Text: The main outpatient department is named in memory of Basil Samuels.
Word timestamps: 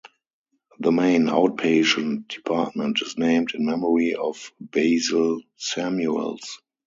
The 0.79 0.91
main 0.91 1.27
outpatient 1.27 2.27
department 2.29 2.99
is 3.05 3.19
named 3.19 3.53
in 3.53 3.65
memory 3.67 4.15
of 4.15 4.51
Basil 4.59 5.43
Samuels. 5.57 6.59